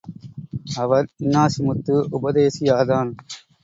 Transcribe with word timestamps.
அவர் 0.75 1.07
Innasimuthu 1.19 1.95
உபதேசியார்தான். 2.11 3.11